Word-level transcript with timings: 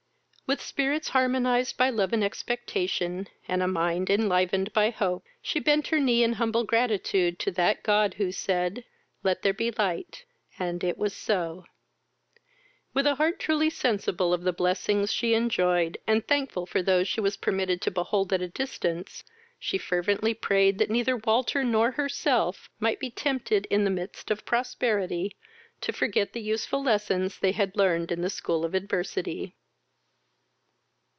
With 0.47 0.61
spirits 0.61 1.07
harmonized 1.07 1.77
by 1.77 1.89
love 1.91 2.11
and 2.11 2.21
expectation, 2.21 3.29
and 3.47 3.63
a 3.63 3.69
mind 3.69 4.09
enlivened 4.09 4.73
by 4.73 4.89
hope, 4.89 5.23
she 5.41 5.61
bent 5.61 5.87
her 5.87 5.97
knee 6.01 6.25
in 6.25 6.33
humble 6.33 6.65
gratitude 6.65 7.39
to 7.39 7.51
that 7.51 7.83
God 7.83 8.15
who 8.15 8.33
said, 8.33 8.83
"Let 9.23 9.43
there 9.43 9.53
be 9.53 9.71
light, 9.71 10.25
and 10.59 10.83
it 10.83 10.97
was 10.97 11.13
so," 11.15 11.63
With 12.93 13.07
a 13.07 13.15
heart 13.15 13.39
truly 13.39 13.69
sensible 13.69 14.33
of 14.33 14.43
the 14.43 14.51
blessings 14.51 15.09
she 15.13 15.33
enjoyed, 15.35 15.97
and 16.05 16.27
thankful 16.27 16.65
for 16.65 16.81
those 16.83 17.07
she 17.07 17.21
was 17.21 17.37
permitted 17.37 17.79
to 17.83 17.91
behold 17.91 18.33
at 18.33 18.41
a 18.41 18.49
distance, 18.49 19.23
she 19.57 19.77
fervently 19.77 20.33
prayed 20.33 20.79
that 20.79 20.89
neither 20.91 21.15
Walter 21.15 21.63
nor 21.63 21.91
herself 21.91 22.69
might 22.77 22.99
be 22.99 23.09
tempted, 23.09 23.67
in 23.69 23.85
the 23.85 23.89
midst 23.89 24.29
of 24.29 24.43
prosperity 24.43 25.33
to 25.79 25.93
forget 25.93 26.33
the 26.33 26.41
useful 26.41 26.83
lessons 26.83 27.39
they 27.39 27.53
had 27.53 27.77
learned 27.77 28.11
in 28.11 28.21
the 28.21 28.29
school 28.29 28.65
of 28.65 28.75
adversity. 28.75 29.55